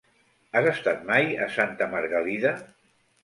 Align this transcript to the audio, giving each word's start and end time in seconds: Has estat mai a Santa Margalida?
Has 0.59 0.69
estat 0.69 1.03
mai 1.09 1.29
a 1.45 1.49
Santa 1.57 1.89
Margalida? 1.93 2.55